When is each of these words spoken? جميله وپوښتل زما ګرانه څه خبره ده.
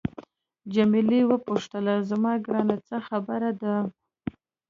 جميله 0.73 1.19
وپوښتل 1.29 1.85
زما 2.09 2.33
ګرانه 2.45 2.77
څه 2.87 2.97
خبره 3.07 3.51
ده. 3.61 3.75